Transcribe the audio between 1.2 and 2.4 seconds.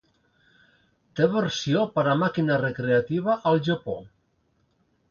versió per a